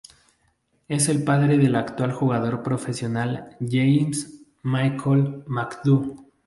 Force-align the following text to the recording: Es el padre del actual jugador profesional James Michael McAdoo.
Es 0.87 1.09
el 1.09 1.23
padre 1.23 1.59
del 1.59 1.75
actual 1.75 2.11
jugador 2.11 2.63
profesional 2.63 3.55
James 3.59 4.41
Michael 4.63 5.43
McAdoo. 5.45 6.25